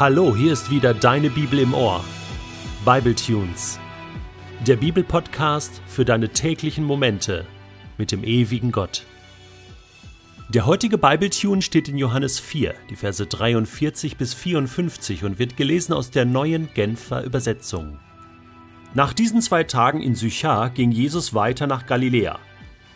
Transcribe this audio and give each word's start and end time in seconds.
Hallo, 0.00 0.34
hier 0.34 0.54
ist 0.54 0.70
wieder 0.70 0.94
deine 0.94 1.28
Bibel 1.28 1.58
im 1.58 1.74
Ohr. 1.74 2.02
Bible 2.86 3.14
Tunes. 3.14 3.78
Der 4.66 4.76
Bibelpodcast 4.76 5.82
für 5.86 6.06
deine 6.06 6.30
täglichen 6.30 6.84
Momente 6.84 7.46
mit 7.98 8.10
dem 8.10 8.24
ewigen 8.24 8.72
Gott. 8.72 9.04
Der 10.48 10.64
heutige 10.64 10.96
Bibletune 10.96 11.60
steht 11.60 11.86
in 11.90 11.98
Johannes 11.98 12.40
4, 12.40 12.74
die 12.88 12.96
Verse 12.96 13.26
43 13.26 14.16
bis 14.16 14.32
54 14.32 15.22
und 15.24 15.38
wird 15.38 15.58
gelesen 15.58 15.92
aus 15.92 16.10
der 16.10 16.24
neuen 16.24 16.72
Genfer 16.72 17.22
Übersetzung. 17.22 17.98
Nach 18.94 19.12
diesen 19.12 19.42
zwei 19.42 19.64
Tagen 19.64 20.00
in 20.00 20.14
Sychar 20.14 20.70
ging 20.70 20.92
Jesus 20.92 21.34
weiter 21.34 21.66
nach 21.66 21.84
Galiläa. 21.84 22.38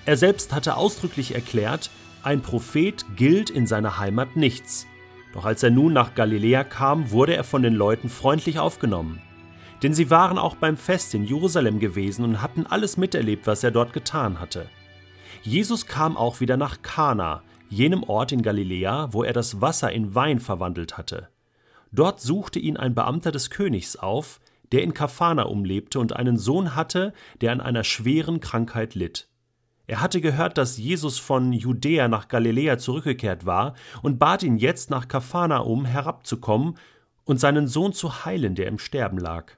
Er 0.07 0.17
selbst 0.17 0.55
hatte 0.55 0.79
ausdrücklich 0.79 1.35
erklärt, 1.35 1.91
ein 2.23 2.41
Prophet 2.41 3.05
gilt 3.15 3.51
in 3.51 3.67
seiner 3.67 3.99
Heimat 3.99 4.37
nichts. 4.37 4.87
Doch 5.35 5.45
als 5.45 5.65
er 5.65 5.71
nun 5.71 5.93
nach 5.93 6.15
Galiläa 6.15 6.63
kam, 6.63 7.11
wurde 7.11 7.37
er 7.37 7.43
von 7.43 7.63
den 7.63 7.75
Leuten 7.75 8.09
freundlich 8.09 8.61
aufgenommen. 8.61 9.21
Denn 9.83 9.93
sie 9.93 10.09
waren 10.09 10.39
auch 10.39 10.55
beim 10.55 10.77
Fest 10.77 11.13
in 11.13 11.25
Jerusalem 11.25 11.81
gewesen 11.81 12.25
und 12.25 12.41
hatten 12.41 12.67
alles 12.67 12.97
miterlebt, 12.97 13.49
was 13.49 13.65
er 13.65 13.73
dort 13.73 13.93
getan 13.93 14.39
hatte. 14.39 14.69
Jesus 15.43 15.87
kam 15.87 16.17
auch 16.17 16.39
wieder 16.41 16.57
nach 16.57 16.83
Kana, 16.83 17.43
jenem 17.69 18.05
Ort 18.05 18.31
in 18.31 18.43
Galiläa, 18.43 19.13
wo 19.13 19.25
er 19.25 19.33
das 19.33 19.61
Wasser 19.61 19.91
in 19.91 20.15
Wein 20.15 20.39
verwandelt 20.39 20.97
hatte. 20.97 21.29
Dort 21.91 22.21
suchte 22.21 22.61
ihn 22.61 22.77
ein 22.77 22.95
Beamter 22.95 23.33
des 23.33 23.51
Königs 23.51 23.97
auf, 23.97 24.41
der 24.71 24.83
in 24.83 24.95
Kapharnaum 24.95 25.65
lebte 25.65 25.99
und 25.99 26.15
einen 26.15 26.39
Sohn 26.39 26.77
hatte, 26.77 27.13
der 27.41 27.51
an 27.51 27.61
einer 27.61 27.83
schweren 27.83 28.39
Krankheit 28.39 28.95
litt. 28.95 29.29
Er 29.87 30.01
hatte 30.01 30.21
gehört, 30.21 30.57
dass 30.57 30.79
Jesus 30.79 31.19
von 31.19 31.53
Judäa 31.53 32.09
nach 32.09 32.29
Galiläa 32.29 32.79
zurückgekehrt 32.79 33.45
war 33.45 33.75
und 34.03 34.19
bat 34.19 34.43
ihn 34.43 34.57
jetzt 34.57 34.91
nach 34.91 35.09
Kapharnaum 35.09 35.85
herabzukommen 35.85 36.79
und 37.25 37.39
seinen 37.39 37.67
Sohn 37.67 37.93
zu 37.93 38.25
heilen, 38.25 38.55
der 38.55 38.67
im 38.67 38.79
Sterben 38.79 39.19
lag. 39.19 39.53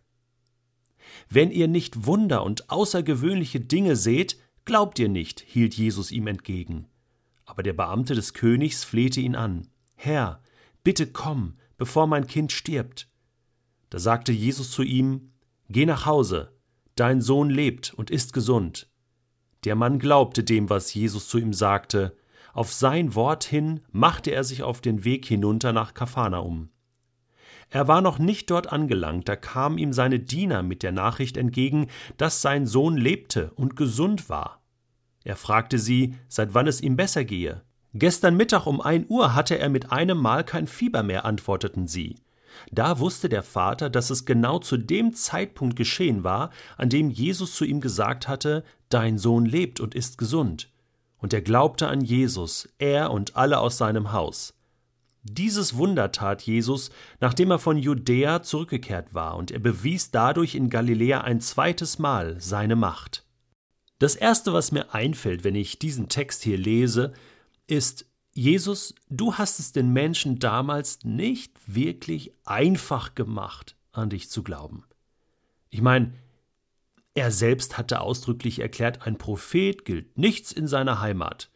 Wenn 1.29 1.51
ihr 1.51 1.69
nicht 1.69 2.07
Wunder 2.07 2.43
und 2.45 2.71
außergewöhnliche 2.71 3.61
Dinge 3.61 3.97
seht, 3.97 4.39
glaubt 4.65 4.99
ihr 4.99 5.09
nicht, 5.09 5.41
hielt 5.41 5.75
Jesus 5.75 6.11
ihm 6.11 6.27
entgegen. 6.27 6.87
Aber 7.45 7.63
der 7.63 7.73
Beamte 7.73 8.15
des 8.15 8.35
Königs 8.35 8.83
flehte 8.83 9.21
ihn 9.21 9.37
an. 9.37 9.69
Herr, 9.95 10.43
bitte 10.83 11.07
komm, 11.07 11.57
bevor 11.79 12.09
mein 12.09 12.27
Kind 12.27 12.51
stirbt. 12.51 13.09
Da 13.91 14.01
sagte 14.01 14.33
Jesus 14.33 14.73
zu 14.73 14.83
ihm, 14.83 15.31
Geh 15.69 15.87
nach 15.87 16.07
Hause, 16.07 16.53
dein 16.97 17.21
Sohn 17.21 17.51
lebt 17.51 17.95
und 17.95 18.11
ist 18.11 18.33
gesund. 18.33 18.89
Der 19.67 19.75
Mann 19.75 19.99
glaubte 19.99 20.45
dem, 20.45 20.71
was 20.71 20.95
Jesus 20.95 21.29
zu 21.29 21.39
ihm 21.39 21.53
sagte. 21.53 22.17
Auf 22.55 22.73
sein 22.73 23.17
Wort 23.17 23.43
hin 23.43 23.81
machte 23.91 24.31
er 24.31 24.45
sich 24.45 24.63
auf 24.63 24.81
den 24.81 25.05
Weg 25.05 25.27
hinunter 25.27 25.73
nach 25.73 25.93
Kapharnaum. 25.93 26.71
Er 27.69 27.89
war 27.89 28.01
noch 28.01 28.21
nicht 28.21 28.49
dort 28.49 28.73
angelangt, 28.73 29.29
da 29.29 29.35
kamen 29.35 29.77
ihm 29.77 29.93
seine 29.93 30.21
Diener 30.21 30.63
mit 30.63 30.85
der 30.85 30.93
Nachricht 30.93 31.37
entgegen, 31.37 31.89
dass 32.17 32.43
sein 32.43 32.65
Sohn 32.65 32.97
lebte 32.97 33.51
und 33.57 33.75
gesund 33.75 34.29
war. 34.29 34.63
Er 35.25 35.35
fragte 35.35 35.81
sie, 35.81 36.15
seit 36.29 36.55
wann 36.55 36.69
es 36.69 36.81
ihm 36.81 36.95
besser 36.95 37.25
gehe. 37.25 37.63
Gestern 37.93 38.37
Mittag 38.37 38.67
um 38.67 38.81
ein 38.81 39.05
Uhr 39.09 39.35
hatte 39.35 39.59
er 39.59 39.69
mit 39.69 39.91
einem 39.91 40.19
Mal 40.19 40.45
kein 40.45 40.69
Fieber 40.69 41.03
mehr, 41.03 41.25
antworteten 41.25 41.89
sie. 41.89 42.15
Da 42.71 42.99
wusste 42.99 43.29
der 43.29 43.43
Vater, 43.43 43.91
dass 43.91 44.11
es 44.11 44.25
genau 44.25 44.59
zu 44.59 44.77
dem 44.77 45.15
Zeitpunkt 45.15 45.77
geschehen 45.77 46.25
war, 46.25 46.51
an 46.77 46.89
dem 46.89 47.11
Jesus 47.11 47.55
zu 47.55 47.65
ihm 47.65 47.81
gesagt 47.81 48.29
hatte, 48.29 48.65
Dein 48.89 49.19
Sohn 49.19 49.47
lebt 49.47 49.81
und 49.81 49.95
ist 49.95 50.17
gesund. 50.17 50.71
Und 51.19 51.33
er 51.33 51.43
glaubte 51.43 51.89
an 51.89 52.03
Jesus, 52.03 52.69
er 52.79 53.11
und 53.11 53.37
alle 53.37 53.59
aus 53.59 53.79
seinem 53.79 54.13
Haus. 54.13 54.55
Dieses 55.25 55.77
Wunder 55.77 56.13
tat 56.13 56.43
Jesus, 56.43 56.91
nachdem 57.21 57.51
er 57.51 57.59
von 57.59 57.79
Judäa 57.79 58.43
zurückgekehrt 58.43 59.13
war, 59.13 59.37
und 59.37 59.51
er 59.51 59.59
bewies 59.59 60.13
dadurch 60.13 60.55
in 60.55 60.71
Galiläa 60.71 61.23
ein 61.23 61.41
zweites 61.41 61.99
Mal 61.99 62.41
seine 62.41 62.77
Macht. 62.77 63.25
Das 63.99 64.15
Erste, 64.15 64.53
was 64.53 64.71
mir 64.73 64.95
einfällt, 64.95 65.43
wenn 65.43 65.57
ich 65.57 65.81
diesen 65.81 66.09
Text 66.09 66.43
hier 66.43 66.59
lese, 66.59 67.13
ist, 67.67 68.07
Jesus, 68.37 68.95
du 69.09 69.33
hast 69.37 69.61
es 69.61 69.73
den 69.73 69.95
Menschen 69.95 70.39
damals 70.39 71.05
nicht 71.05 71.55
wirklich 71.67 72.35
einfach 72.45 73.15
gemacht, 73.15 73.77
an 73.93 74.11
dich 74.11 74.29
zu 74.29 74.43
glauben. 74.43 74.85
Ich 75.71 75.81
meine, 75.81 76.13
er 77.15 77.31
selbst 77.31 77.79
hatte 77.79 78.03
ausdrücklich 78.03 78.59
erklärt, 78.59 79.07
ein 79.07 79.17
Prophet 79.17 79.87
gilt 79.87 80.19
nichts 80.19 80.53
in 80.53 80.69
seiner 80.69 81.01
Heimat. 81.01 81.51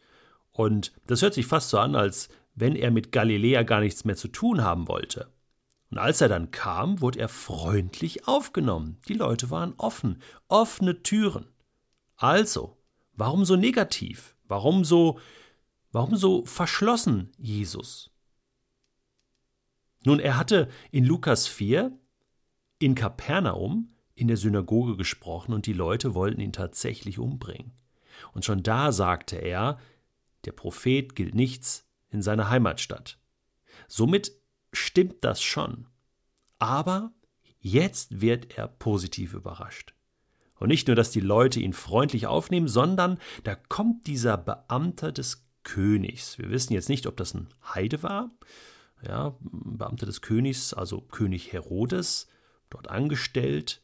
Und 0.53 0.91
das 1.05 1.21
hört 1.21 1.35
sich 1.35 1.45
fast 1.45 1.69
so 1.69 1.77
an, 1.77 1.95
als 1.95 2.29
wenn 2.55 2.75
er 2.75 2.89
mit 2.89 3.11
Galiläa 3.11 3.61
gar 3.61 3.81
nichts 3.81 4.03
mehr 4.03 4.15
zu 4.15 4.29
tun 4.29 4.63
haben 4.63 4.87
wollte. 4.87 5.27
Und 5.91 5.99
als 5.99 6.19
er 6.19 6.29
dann 6.29 6.49
kam, 6.49 6.99
wurde 6.99 7.19
er 7.19 7.29
freundlich 7.29 8.27
aufgenommen. 8.27 8.97
Die 9.07 9.13
Leute 9.13 9.51
waren 9.51 9.75
offen, 9.77 10.19
offene 10.47 11.03
Türen. 11.03 11.45
Also, 12.15 12.75
warum 13.13 13.45
so 13.45 13.55
negativ? 13.55 14.35
Warum 14.47 14.83
so 14.83 15.19
Warum 15.91 16.15
so 16.15 16.45
verschlossen 16.45 17.31
Jesus? 17.37 18.11
Nun, 20.03 20.19
er 20.19 20.37
hatte 20.37 20.69
in 20.91 21.05
Lukas 21.05 21.47
4 21.47 21.91
in 22.79 22.95
Kapernaum 22.95 23.93
in 24.15 24.27
der 24.27 24.37
Synagoge 24.37 24.97
gesprochen 24.97 25.53
und 25.53 25.65
die 25.65 25.73
Leute 25.73 26.15
wollten 26.15 26.41
ihn 26.41 26.53
tatsächlich 26.53 27.19
umbringen. 27.19 27.71
Und 28.33 28.45
schon 28.45 28.63
da 28.63 28.91
sagte 28.91 29.35
er, 29.35 29.79
der 30.45 30.51
Prophet 30.51 31.15
gilt 31.15 31.35
nichts 31.35 31.87
in 32.09 32.21
seiner 32.21 32.49
Heimatstadt. 32.49 33.19
Somit 33.87 34.31
stimmt 34.73 35.23
das 35.23 35.41
schon. 35.41 35.87
Aber 36.59 37.11
jetzt 37.59 38.21
wird 38.21 38.57
er 38.57 38.67
positiv 38.67 39.33
überrascht. 39.33 39.93
Und 40.55 40.67
nicht 40.67 40.87
nur, 40.87 40.95
dass 40.95 41.11
die 41.11 41.21
Leute 41.21 41.59
ihn 41.59 41.73
freundlich 41.73 42.27
aufnehmen, 42.27 42.67
sondern 42.67 43.19
da 43.43 43.55
kommt 43.55 44.05
dieser 44.07 44.37
Beamter 44.37 45.11
des 45.11 45.47
Königs. 45.63 46.37
Wir 46.37 46.49
wissen 46.49 46.73
jetzt 46.73 46.89
nicht, 46.89 47.07
ob 47.07 47.17
das 47.17 47.33
ein 47.33 47.47
Heide 47.73 48.03
war, 48.03 48.31
ja, 49.05 49.35
Beamter 49.41 50.05
des 50.05 50.21
Königs, 50.21 50.73
also 50.73 51.01
König 51.01 51.51
Herodes, 51.53 52.27
dort 52.69 52.89
angestellt, 52.89 53.81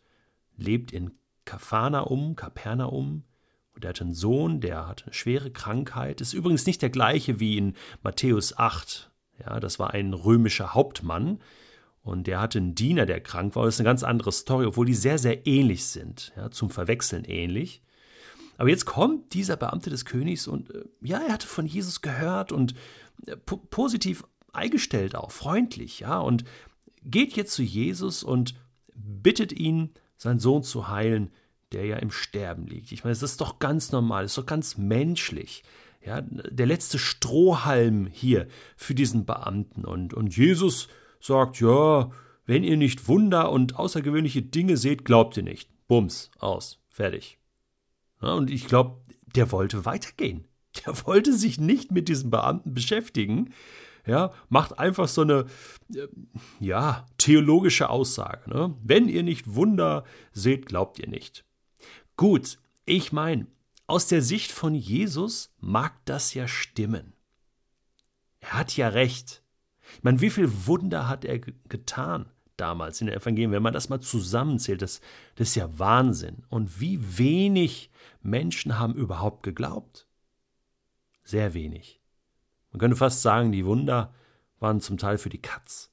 lebt 0.57 0.91
in 0.91 1.11
Kapharnaum, 1.45 2.35
Kapernaum, 2.35 3.23
und 3.77 3.85
er 3.85 3.89
hat 3.89 4.01
einen 4.01 4.15
Sohn, 4.15 4.59
der 4.59 4.87
hat 4.87 5.03
eine 5.03 5.13
schwere 5.13 5.51
Krankheit, 5.51 6.19
ist 6.19 6.33
übrigens 6.33 6.65
nicht 6.65 6.81
der 6.81 6.89
gleiche 6.89 7.39
wie 7.39 7.59
in 7.59 7.75
Matthäus 8.01 8.57
8. 8.57 9.11
Ja, 9.39 9.59
das 9.59 9.77
war 9.77 9.93
ein 9.93 10.15
römischer 10.15 10.73
Hauptmann 10.73 11.39
und 12.01 12.25
der 12.25 12.41
hatte 12.41 12.57
einen 12.57 12.73
Diener, 12.73 13.05
der 13.05 13.21
krank 13.21 13.55
war. 13.55 13.65
Das 13.65 13.75
ist 13.75 13.79
eine 13.79 13.87
ganz 13.87 14.01
andere 14.01 14.31
Story, 14.31 14.65
obwohl 14.65 14.87
die 14.87 14.95
sehr, 14.95 15.19
sehr 15.19 15.45
ähnlich 15.45 15.85
sind, 15.85 16.33
ja, 16.35 16.49
zum 16.49 16.71
Verwechseln 16.71 17.23
ähnlich. 17.25 17.83
Aber 18.57 18.69
jetzt 18.69 18.85
kommt 18.85 19.33
dieser 19.33 19.55
Beamte 19.55 19.89
des 19.89 20.05
Königs 20.05 20.47
und 20.47 20.73
äh, 20.73 20.85
ja, 21.01 21.19
er 21.19 21.33
hatte 21.33 21.47
von 21.47 21.65
Jesus 21.65 22.01
gehört 22.01 22.51
und 22.51 22.73
äh, 23.25 23.35
positiv 23.37 24.23
eingestellt 24.53 25.15
auch, 25.15 25.31
freundlich, 25.31 25.99
ja, 25.99 26.19
und 26.19 26.43
geht 27.03 27.33
jetzt 27.33 27.53
zu 27.53 27.63
Jesus 27.63 28.23
und 28.23 28.55
bittet 28.95 29.53
ihn, 29.53 29.91
seinen 30.17 30.39
Sohn 30.39 30.63
zu 30.63 30.89
heilen, 30.89 31.31
der 31.71 31.85
ja 31.85 31.97
im 31.97 32.11
Sterben 32.11 32.65
liegt. 32.65 32.91
Ich 32.91 33.03
meine, 33.03 33.13
das 33.13 33.23
ist 33.23 33.41
doch 33.41 33.59
ganz 33.59 33.91
normal, 33.91 34.23
das 34.23 34.31
ist 34.31 34.37
doch 34.37 34.45
ganz 34.45 34.77
menschlich. 34.77 35.63
Ja, 36.03 36.21
der 36.21 36.65
letzte 36.65 36.97
Strohhalm 36.97 38.07
hier 38.07 38.47
für 38.77 38.95
diesen 38.95 39.25
Beamten. 39.25 39.83
Und, 39.83 40.13
und 40.13 40.35
Jesus 40.35 40.87
sagt, 41.19 41.59
ja, 41.59 42.09
wenn 42.45 42.63
ihr 42.63 42.77
nicht 42.77 43.07
Wunder 43.07 43.51
und 43.51 43.75
außergewöhnliche 43.75 44.41
Dinge 44.41 44.77
seht, 44.77 45.03
glaubt 45.03 45.35
ihr 45.35 45.43
nicht. 45.43 45.69
Bums, 45.87 46.31
aus, 46.39 46.79
fertig. 46.89 47.37
Ja, 48.21 48.33
und 48.33 48.49
ich 48.49 48.67
glaube, 48.67 49.01
der 49.35 49.51
wollte 49.51 49.85
weitergehen. 49.85 50.47
Der 50.85 51.05
wollte 51.05 51.33
sich 51.33 51.59
nicht 51.59 51.91
mit 51.91 52.07
diesem 52.07 52.29
Beamten 52.29 52.73
beschäftigen. 52.73 53.53
Ja, 54.05 54.31
macht 54.47 54.79
einfach 54.79 55.07
so 55.07 55.21
eine 55.21 55.47
äh, 55.93 56.07
ja, 56.59 57.05
theologische 57.17 57.89
Aussage. 57.89 58.49
Ne? 58.49 58.75
Wenn 58.81 59.09
ihr 59.09 59.23
nicht 59.23 59.55
Wunder 59.55 60.05
seht, 60.31 60.65
glaubt 60.65 60.99
ihr 60.99 61.09
nicht. 61.09 61.45
Gut, 62.15 62.57
ich 62.85 63.11
meine, 63.11 63.47
aus 63.85 64.07
der 64.07 64.21
Sicht 64.21 64.51
von 64.51 64.75
Jesus 64.75 65.53
mag 65.59 65.93
das 66.05 66.33
ja 66.33 66.47
stimmen. 66.47 67.13
Er 68.39 68.53
hat 68.53 68.77
ja 68.77 68.87
recht. 68.87 69.43
Ich 69.95 70.03
meine, 70.03 70.21
wie 70.21 70.29
viel 70.29 70.67
Wunder 70.67 71.09
hat 71.09 71.25
er 71.25 71.39
getan? 71.39 72.31
Damals 72.57 73.01
in 73.01 73.07
der 73.07 73.15
Evangelien, 73.15 73.51
wenn 73.51 73.63
man 73.63 73.73
das 73.73 73.89
mal 73.89 73.99
zusammenzählt, 73.99 74.81
das, 74.81 75.01
das 75.35 75.49
ist 75.49 75.55
ja 75.55 75.79
Wahnsinn. 75.79 76.43
Und 76.49 76.79
wie 76.79 77.17
wenig 77.17 77.89
Menschen 78.21 78.77
haben 78.77 78.95
überhaupt 78.95 79.43
geglaubt? 79.43 80.07
Sehr 81.23 81.53
wenig. 81.53 82.01
Man 82.71 82.79
könnte 82.79 82.97
fast 82.97 83.21
sagen, 83.21 83.51
die 83.51 83.65
Wunder 83.65 84.13
waren 84.59 84.81
zum 84.81 84.97
Teil 84.97 85.17
für 85.17 85.29
die 85.29 85.41
Katz. 85.41 85.91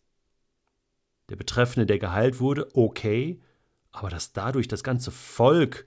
Der 1.29 1.37
Betreffende, 1.37 1.87
der 1.87 1.99
geheilt 1.99 2.41
wurde, 2.41 2.69
okay, 2.77 3.41
aber 3.93 4.11
dass 4.11 4.33
dadurch 4.33 4.69
das 4.69 4.83
ganze 4.83 5.11
Volk 5.11 5.87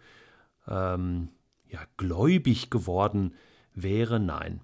ähm, 0.68 1.30
ja, 1.70 1.82
gläubig 1.98 2.70
geworden 2.70 3.36
wäre, 3.74 4.20
nein. 4.20 4.62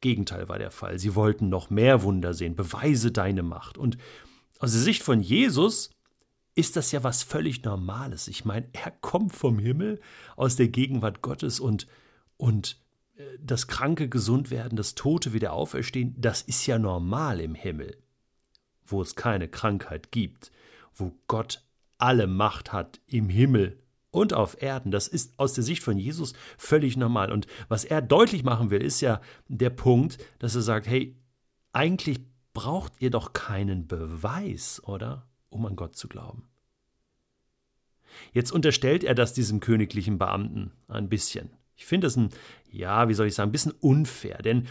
Gegenteil 0.00 0.48
war 0.48 0.58
der 0.58 0.70
Fall. 0.70 0.98
Sie 0.98 1.14
wollten 1.14 1.48
noch 1.48 1.70
mehr 1.70 2.02
Wunder 2.02 2.34
sehen, 2.34 2.54
beweise 2.54 3.10
deine 3.10 3.42
Macht. 3.42 3.76
Und 3.78 3.98
aus 4.58 4.72
der 4.72 4.80
Sicht 4.80 5.02
von 5.02 5.20
Jesus 5.20 5.90
ist 6.54 6.76
das 6.76 6.90
ja 6.90 7.04
was 7.04 7.22
völlig 7.22 7.62
Normales. 7.62 8.26
Ich 8.26 8.44
meine, 8.44 8.68
er 8.72 8.90
kommt 8.90 9.32
vom 9.32 9.58
Himmel 9.58 10.00
aus 10.36 10.56
der 10.56 10.68
Gegenwart 10.68 11.22
Gottes 11.22 11.60
und, 11.60 11.86
und 12.36 12.80
äh, 13.16 13.22
das 13.40 13.68
Kranke 13.68 14.08
gesund 14.08 14.50
werden, 14.50 14.76
das 14.76 14.96
Tote 14.96 15.32
wieder 15.32 15.52
auferstehen, 15.52 16.14
das 16.18 16.42
ist 16.42 16.66
ja 16.66 16.78
normal 16.78 17.40
im 17.40 17.54
Himmel, 17.54 17.96
wo 18.84 19.00
es 19.00 19.14
keine 19.14 19.48
Krankheit 19.48 20.10
gibt, 20.10 20.50
wo 20.94 21.16
Gott 21.28 21.62
alle 21.98 22.26
Macht 22.26 22.72
hat 22.72 23.00
im 23.06 23.28
Himmel 23.28 23.80
und 24.10 24.32
auf 24.32 24.60
Erden. 24.60 24.90
Das 24.90 25.06
ist 25.06 25.38
aus 25.38 25.52
der 25.52 25.64
Sicht 25.64 25.82
von 25.82 25.98
Jesus 25.98 26.32
völlig 26.56 26.96
normal. 26.96 27.30
Und 27.30 27.46
was 27.68 27.84
er 27.84 28.02
deutlich 28.02 28.42
machen 28.42 28.70
will, 28.70 28.82
ist 28.82 29.00
ja 29.00 29.20
der 29.48 29.70
Punkt, 29.70 30.18
dass 30.38 30.54
er 30.54 30.62
sagt, 30.62 30.88
hey, 30.88 31.16
eigentlich 31.72 32.20
braucht 32.58 32.94
ihr 32.98 33.10
doch 33.10 33.32
keinen 33.32 33.86
Beweis, 33.86 34.82
oder? 34.84 35.28
um 35.48 35.64
an 35.64 35.76
Gott 35.76 35.94
zu 35.96 36.08
glauben. 36.08 36.42
Jetzt 38.32 38.50
unterstellt 38.50 39.04
er 39.04 39.14
das 39.14 39.32
diesem 39.32 39.60
königlichen 39.60 40.18
Beamten 40.18 40.72
ein 40.88 41.08
bisschen. 41.08 41.50
Ich 41.76 41.86
finde 41.86 42.06
das 42.06 42.16
ein, 42.16 42.30
ja, 42.70 43.08
wie 43.08 43.14
soll 43.14 43.28
ich 43.28 43.34
sagen, 43.34 43.50
ein 43.50 43.52
bisschen 43.52 43.72
unfair, 43.80 44.38
denn 44.38 44.66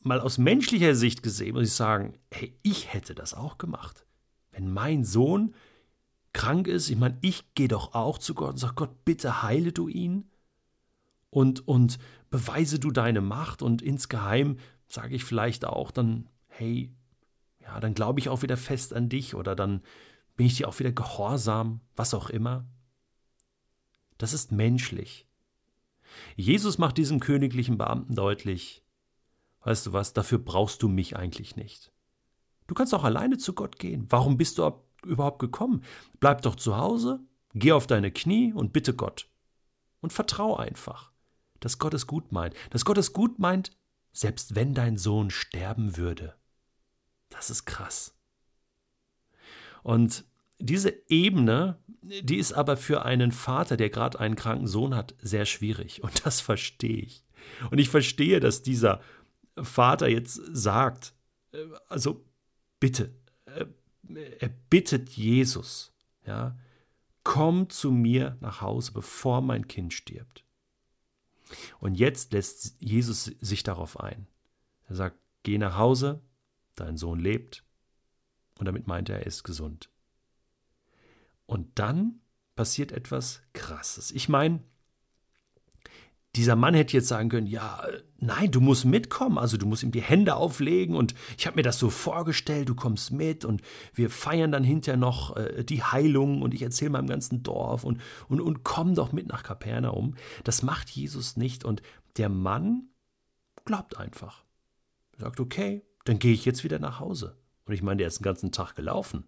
mal 0.00 0.20
aus 0.20 0.38
menschlicher 0.38 0.96
Sicht 0.96 1.22
gesehen 1.22 1.54
muss 1.54 1.68
ich 1.68 1.72
sagen, 1.72 2.18
hey, 2.32 2.58
ich 2.62 2.92
hätte 2.92 3.14
das 3.14 3.32
auch 3.32 3.58
gemacht. 3.58 4.04
Wenn 4.50 4.72
mein 4.72 5.04
Sohn 5.04 5.54
krank 6.32 6.66
ist, 6.66 6.90
ich 6.90 6.96
meine, 6.96 7.16
ich 7.22 7.54
gehe 7.54 7.68
doch 7.68 7.94
auch 7.94 8.18
zu 8.18 8.34
Gott 8.34 8.50
und 8.50 8.58
sage, 8.58 8.74
Gott, 8.74 9.04
bitte 9.04 9.42
heile 9.42 9.72
du 9.72 9.86
ihn 9.86 10.28
und, 11.30 11.66
und 11.68 11.98
beweise 12.28 12.80
du 12.80 12.90
deine 12.90 13.20
Macht 13.20 13.62
und 13.62 13.82
insgeheim 13.82 14.58
sage 14.88 15.14
ich 15.14 15.24
vielleicht 15.24 15.64
auch 15.64 15.92
dann, 15.92 16.28
hey, 16.58 16.94
ja, 17.60 17.80
dann 17.80 17.94
glaube 17.94 18.20
ich 18.20 18.28
auch 18.28 18.42
wieder 18.42 18.56
fest 18.56 18.94
an 18.94 19.08
dich 19.08 19.34
oder 19.34 19.56
dann 19.56 19.82
bin 20.36 20.46
ich 20.46 20.56
dir 20.56 20.68
auch 20.68 20.78
wieder 20.78 20.92
gehorsam, 20.92 21.80
was 21.94 22.14
auch 22.14 22.30
immer. 22.30 22.66
Das 24.18 24.32
ist 24.32 24.52
menschlich. 24.52 25.28
Jesus 26.36 26.78
macht 26.78 26.98
diesem 26.98 27.20
königlichen 27.20 27.78
Beamten 27.78 28.14
deutlich, 28.14 28.84
weißt 29.62 29.86
du 29.86 29.92
was, 29.92 30.12
dafür 30.12 30.38
brauchst 30.38 30.82
du 30.82 30.88
mich 30.88 31.16
eigentlich 31.16 31.56
nicht. 31.56 31.92
Du 32.66 32.74
kannst 32.74 32.94
auch 32.94 33.04
alleine 33.04 33.38
zu 33.38 33.52
Gott 33.52 33.78
gehen. 33.78 34.06
Warum 34.08 34.36
bist 34.36 34.58
du 34.58 34.72
überhaupt 35.04 35.38
gekommen? 35.38 35.82
Bleib 36.20 36.42
doch 36.42 36.56
zu 36.56 36.76
Hause, 36.76 37.20
geh 37.54 37.72
auf 37.72 37.86
deine 37.86 38.10
Knie 38.10 38.52
und 38.52 38.72
bitte 38.72 38.94
Gott. 38.94 39.28
Und 40.00 40.12
vertrau 40.12 40.56
einfach, 40.56 41.12
dass 41.60 41.78
Gott 41.78 41.94
es 41.94 42.06
gut 42.06 42.32
meint. 42.32 42.54
Dass 42.70 42.84
Gott 42.84 42.98
es 42.98 43.12
gut 43.12 43.38
meint, 43.38 43.72
selbst 44.12 44.54
wenn 44.54 44.74
dein 44.74 44.96
Sohn 44.96 45.30
sterben 45.30 45.96
würde. 45.96 46.34
Das 47.28 47.50
ist 47.50 47.64
krass. 47.64 48.14
Und 49.82 50.24
diese 50.58 50.94
Ebene, 51.08 51.78
die 52.02 52.36
ist 52.36 52.52
aber 52.52 52.76
für 52.76 53.04
einen 53.04 53.32
Vater, 53.32 53.76
der 53.76 53.90
gerade 53.90 54.18
einen 54.18 54.36
kranken 54.36 54.66
Sohn 54.66 54.94
hat, 54.94 55.14
sehr 55.20 55.44
schwierig. 55.44 56.02
Und 56.02 56.24
das 56.26 56.40
verstehe 56.40 57.02
ich. 57.02 57.24
Und 57.70 57.78
ich 57.78 57.88
verstehe, 57.88 58.40
dass 58.40 58.62
dieser 58.62 59.00
Vater 59.56 60.08
jetzt 60.08 60.40
sagt, 60.52 61.14
äh, 61.52 61.58
also 61.88 62.24
bitte, 62.80 63.14
äh, 63.46 63.66
er 64.38 64.48
bittet 64.48 65.10
Jesus, 65.10 65.92
ja, 66.26 66.56
komm 67.22 67.68
zu 67.70 67.90
mir 67.90 68.36
nach 68.40 68.60
Hause, 68.60 68.92
bevor 68.92 69.40
mein 69.40 69.66
Kind 69.66 69.92
stirbt. 69.92 70.44
Und 71.80 71.94
jetzt 71.94 72.32
lässt 72.32 72.76
Jesus 72.80 73.24
sich 73.24 73.62
darauf 73.62 74.00
ein. 74.00 74.26
Er 74.88 74.96
sagt, 74.96 75.18
geh 75.42 75.58
nach 75.58 75.76
Hause, 75.76 76.22
dein 76.76 76.96
Sohn 76.96 77.18
lebt. 77.18 77.64
Und 78.58 78.66
damit 78.66 78.86
meint 78.86 79.08
er, 79.08 79.20
er 79.20 79.26
ist 79.26 79.44
gesund. 79.44 79.90
Und 81.46 81.78
dann 81.78 82.20
passiert 82.54 82.92
etwas 82.92 83.42
Krasses. 83.52 84.10
Ich 84.10 84.28
meine, 84.28 84.62
dieser 86.36 86.56
Mann 86.56 86.74
hätte 86.74 86.94
jetzt 86.94 87.08
sagen 87.08 87.30
können, 87.30 87.46
ja, 87.46 87.82
nein, 88.18 88.50
du 88.50 88.60
musst 88.60 88.84
mitkommen, 88.84 89.38
also 89.38 89.56
du 89.56 89.66
musst 89.66 89.82
ihm 89.82 89.90
die 89.90 90.02
Hände 90.02 90.36
auflegen 90.36 90.94
und 90.94 91.14
ich 91.38 91.46
habe 91.46 91.56
mir 91.56 91.62
das 91.62 91.78
so 91.78 91.88
vorgestellt, 91.88 92.68
du 92.68 92.74
kommst 92.74 93.10
mit 93.10 93.44
und 93.44 93.62
wir 93.94 94.10
feiern 94.10 94.52
dann 94.52 94.64
hinterher 94.64 94.98
noch 94.98 95.36
äh, 95.36 95.64
die 95.64 95.82
Heilung 95.82 96.42
und 96.42 96.52
ich 96.52 96.62
erzähle 96.62 96.90
meinem 96.90 97.06
ganzen 97.06 97.42
Dorf 97.42 97.84
und, 97.84 98.00
und, 98.28 98.40
und 98.40 98.64
komm 98.64 98.94
doch 98.94 99.12
mit 99.12 99.28
nach 99.28 99.42
Kapernaum. 99.42 100.14
Das 100.44 100.62
macht 100.62 100.90
Jesus 100.90 101.36
nicht 101.36 101.64
und 101.64 101.80
der 102.18 102.28
Mann 102.28 102.90
glaubt 103.64 103.96
einfach. 103.96 104.44
Er 105.12 105.20
sagt, 105.20 105.40
okay, 105.40 105.82
dann 106.08 106.18
gehe 106.18 106.32
ich 106.32 106.44
jetzt 106.44 106.64
wieder 106.64 106.78
nach 106.78 107.00
Hause. 107.00 107.36
Und 107.64 107.74
ich 107.74 107.82
meine, 107.82 107.98
der 107.98 108.08
ist 108.08 108.20
den 108.20 108.24
ganzen 108.24 108.52
Tag 108.52 108.74
gelaufen. 108.74 109.24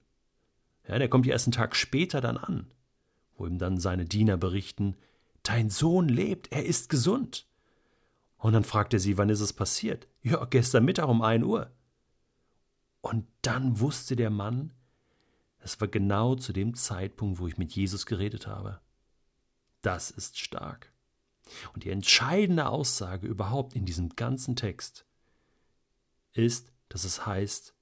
Ja, 0.86 0.98
der 0.98 1.08
kommt 1.08 1.26
ja 1.26 1.32
erst 1.32 1.46
einen 1.46 1.52
Tag 1.52 1.76
später 1.76 2.20
dann 2.20 2.38
an, 2.38 2.70
wo 3.36 3.46
ihm 3.46 3.58
dann 3.58 3.78
seine 3.78 4.04
Diener 4.04 4.36
berichten, 4.36 4.96
Dein 5.48 5.70
Sohn 5.70 6.08
lebt, 6.08 6.52
er 6.52 6.66
ist 6.66 6.90
gesund. 6.90 7.46
Und 8.36 8.52
dann 8.52 8.64
fragt 8.64 8.92
er 8.92 9.00
sie, 9.00 9.16
wann 9.16 9.30
ist 9.30 9.40
es 9.40 9.54
passiert? 9.54 10.06
Ja, 10.22 10.44
gestern 10.44 10.84
Mittag 10.84 11.08
um 11.08 11.22
ein 11.22 11.42
Uhr. 11.42 11.72
Und 13.00 13.26
dann 13.40 13.80
wusste 13.80 14.14
der 14.14 14.28
Mann, 14.28 14.74
es 15.60 15.80
war 15.80 15.88
genau 15.88 16.34
zu 16.34 16.52
dem 16.52 16.74
Zeitpunkt, 16.74 17.38
wo 17.38 17.48
ich 17.48 17.56
mit 17.56 17.72
Jesus 17.72 18.04
geredet 18.04 18.46
habe. 18.46 18.80
Das 19.80 20.10
ist 20.10 20.38
stark. 20.38 20.92
Und 21.72 21.84
die 21.84 21.90
entscheidende 21.90 22.68
Aussage 22.68 23.26
überhaupt 23.26 23.74
in 23.74 23.86
diesem 23.86 24.10
ganzen 24.10 24.54
Text 24.54 25.06
ist, 26.38 26.72
dass 26.88 27.04
es 27.04 27.26
heißt, 27.26 27.74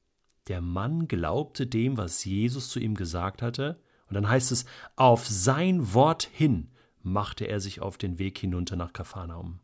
der 0.49 0.61
Mann 0.61 1.09
glaubte 1.09 1.67
dem, 1.67 1.97
was 1.97 2.25
Jesus 2.25 2.71
zu 2.71 2.81
ihm 2.81 2.95
gesagt 2.95 3.43
hatte, 3.43 3.81
und 4.09 4.15
dann 4.15 4.29
heißt 4.29 4.53
es, 4.53 4.65
auf 4.95 5.27
sein 5.27 5.93
Wort 5.95 6.29
hin 6.33 6.71
machte 7.03 7.47
er 7.47 7.61
sich 7.61 7.81
auf 7.81 7.99
den 7.99 8.19
Weg 8.19 8.39
hinunter 8.39 8.77
nach 8.77 8.93
Kapharnaum. 8.93 9.61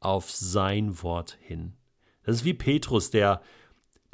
Auf 0.00 0.30
sein 0.30 1.02
Wort 1.02 1.38
hin. 1.40 1.74
Das 2.24 2.36
ist 2.36 2.44
wie 2.44 2.54
Petrus, 2.54 3.10
der 3.10 3.42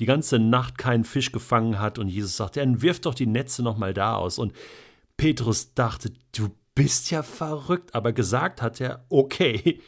die 0.01 0.07
ganze 0.07 0.39
Nacht 0.39 0.79
keinen 0.79 1.05
Fisch 1.05 1.33
gefangen 1.33 1.79
hat 1.79 1.99
und 1.99 2.09
Jesus 2.09 2.37
sagt, 2.37 2.57
dann 2.57 2.83
wirf 2.83 3.01
doch 3.01 3.15
die 3.15 3.27
Netze 3.27 3.63
nochmal 3.63 3.95
da 3.95 4.17
aus. 4.17 4.39
Und 4.39 4.53
Petrus 5.17 5.75
dachte, 5.75 6.13
du 6.33 6.51
bist 6.75 7.11
ja 7.11 7.23
verrückt, 7.23 7.95
aber 7.95 8.13
gesagt 8.13 8.63
hat 8.63 8.81
er, 8.81 9.05
okay, 9.09 9.81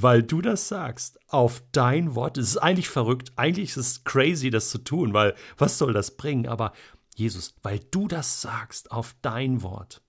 weil 0.00 0.22
du 0.22 0.40
das 0.40 0.68
sagst, 0.68 1.18
auf 1.26 1.60
dein 1.72 2.14
Wort. 2.14 2.38
Es 2.38 2.50
ist 2.50 2.58
eigentlich 2.58 2.88
verrückt, 2.88 3.32
eigentlich 3.34 3.70
ist 3.70 3.76
es 3.76 4.04
crazy, 4.04 4.48
das 4.48 4.70
zu 4.70 4.78
tun, 4.78 5.12
weil 5.12 5.34
was 5.56 5.76
soll 5.76 5.92
das 5.92 6.16
bringen? 6.16 6.46
Aber 6.46 6.72
Jesus, 7.16 7.56
weil 7.62 7.80
du 7.80 8.06
das 8.06 8.40
sagst, 8.40 8.92
auf 8.92 9.16
dein 9.22 9.60
Wort, 9.62 10.00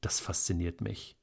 das 0.00 0.20
fasziniert 0.20 0.82
mich. 0.82 1.16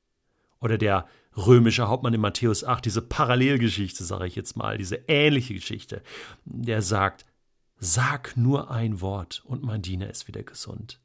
Oder 0.59 0.77
der 0.77 1.07
römische 1.37 1.87
Hauptmann 1.87 2.13
in 2.13 2.19
Matthäus 2.19 2.65
8, 2.65 2.83
diese 2.83 3.01
Parallelgeschichte, 3.01 4.03
sage 4.03 4.27
ich 4.27 4.35
jetzt 4.35 4.57
mal, 4.57 4.77
diese 4.77 4.97
ähnliche 5.07 5.53
Geschichte, 5.53 6.03
der 6.43 6.81
sagt, 6.81 7.23
sag 7.77 8.35
nur 8.35 8.71
ein 8.71 8.99
Wort 8.99 9.41
und 9.45 9.63
mein 9.63 9.81
Diener 9.81 10.09
ist 10.09 10.27
wieder 10.27 10.43
gesund. 10.43 10.99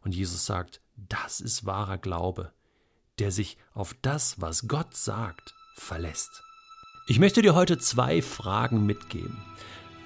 Und 0.00 0.14
Jesus 0.14 0.46
sagt, 0.46 0.80
das 0.96 1.40
ist 1.42 1.66
wahrer 1.66 1.98
Glaube, 1.98 2.50
der 3.18 3.30
sich 3.30 3.58
auf 3.74 3.94
das, 4.00 4.40
was 4.40 4.68
Gott 4.68 4.96
sagt, 4.96 5.54
verlässt. 5.74 6.42
Ich 7.06 7.18
möchte 7.18 7.42
dir 7.42 7.54
heute 7.54 7.78
zwei 7.78 8.22
Fragen 8.22 8.86
mitgeben. 8.86 9.36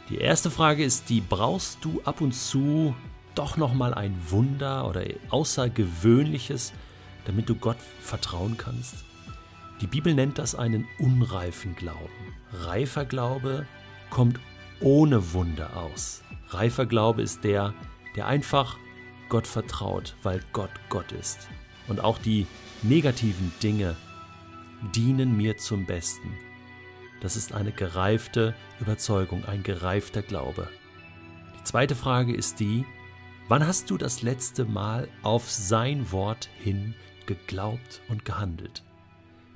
Die 0.09 0.19
erste 0.19 0.51
Frage 0.51 0.85
ist 0.85 1.09
die, 1.09 1.21
brauchst 1.21 1.85
du 1.85 2.01
ab 2.05 2.21
und 2.21 2.33
zu 2.33 2.95
doch 3.35 3.57
noch 3.57 3.75
mal 3.75 3.93
ein 3.93 4.17
Wunder 4.29 4.89
oder 4.89 5.03
Außergewöhnliches, 5.31 6.73
damit 7.25 7.49
du 7.49 7.55
Gott 7.55 7.77
vertrauen 8.01 8.57
kannst? 8.57 9.05
Die 9.81 9.87
Bibel 9.87 10.15
nennt 10.15 10.39
das 10.39 10.55
einen 10.55 10.87
unreifen 10.99 11.77
Glauben. 11.77 12.35
Reifer 12.53 13.05
Glaube 13.05 13.67
kommt 14.09 14.41
ohne 14.81 15.33
Wunder 15.33 15.77
aus. 15.77 16.23
Reifer 16.49 16.87
Glaube 16.87 17.23
ist 17.23 17.45
der, 17.45 17.75
der 18.15 18.27
einfach 18.27 18.79
Gott 19.29 19.47
vertraut, 19.47 20.15
weil 20.23 20.41
Gott 20.53 20.71
Gott 20.89 21.13
ist. 21.13 21.49
Und 21.89 22.01
auch 22.01 22.19
die 22.19 22.47
negativen 22.83 23.53
Dinge 23.63 23.97
dienen 24.95 25.37
mir 25.37 25.56
zum 25.56 25.87
Besten. 25.87 26.33
Das 27.21 27.37
ist 27.37 27.52
eine 27.52 27.73
gereifte 27.73 28.54
Überzeugung, 28.80 29.45
ein 29.45 29.62
gereifter 29.62 30.23
Glaube. 30.23 30.68
Die 31.59 31.64
zweite 31.64 31.95
Frage 31.95 32.35
ist 32.35 32.61
die, 32.61 32.85
wann 33.49 33.66
hast 33.66 33.90
du 33.90 33.97
das 33.97 34.23
letzte 34.23 34.64
Mal 34.64 35.09
auf 35.23 35.50
sein 35.50 36.12
Wort 36.12 36.49
hin 36.59 36.95
geglaubt 37.26 38.02
und 38.09 38.25
gehandelt. 38.25 38.85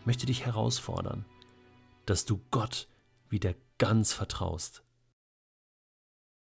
Ich 0.00 0.06
möchte 0.06 0.26
dich 0.26 0.46
herausfordern, 0.46 1.24
dass 2.06 2.24
du 2.24 2.40
Gott 2.50 2.88
wieder 3.28 3.54
ganz 3.78 4.12
vertraust, 4.12 4.82